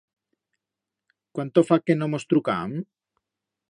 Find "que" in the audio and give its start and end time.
1.85-1.95